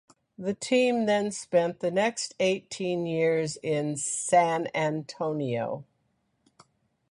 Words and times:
The 0.35 0.55
team 0.55 1.05
then 1.05 1.29
spent 1.29 1.79
the 1.79 1.91
next 1.91 2.33
eighteen 2.39 3.05
years 3.05 3.57
in 3.61 3.97
San 3.97 4.67
Antonio. 4.73 5.85